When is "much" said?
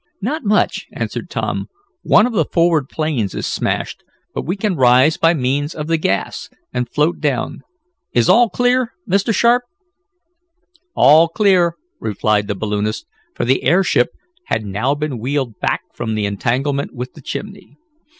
0.43-0.87